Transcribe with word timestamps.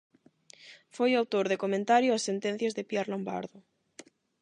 Foi 0.95 1.09
o 1.13 1.19
autor 1.21 1.45
de 1.51 1.61
Comentario 1.63 2.15
ás 2.17 2.25
sentencias 2.29 2.75
de 2.77 2.87
Pier 2.89 3.07
Lombardo. 3.13 3.57